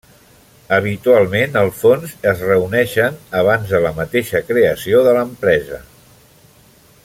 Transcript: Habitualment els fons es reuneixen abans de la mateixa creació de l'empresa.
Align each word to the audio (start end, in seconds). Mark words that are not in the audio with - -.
Habitualment 0.77 1.59
els 1.61 1.75
fons 1.81 2.15
es 2.31 2.41
reuneixen 2.47 3.21
abans 3.43 3.75
de 3.75 3.83
la 3.85 3.93
mateixa 4.01 4.43
creació 4.49 5.03
de 5.09 5.15
l'empresa. 5.19 5.83